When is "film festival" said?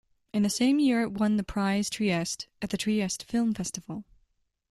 3.23-4.03